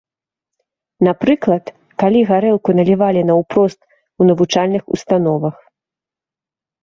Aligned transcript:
Напрыклад, 1.07 1.65
калі 2.03 2.19
гарэлку 2.29 2.69
налівалі 2.79 3.21
наўпрост 3.31 3.79
у 4.23 4.29
навучальных 4.29 4.83
установах. 4.97 5.55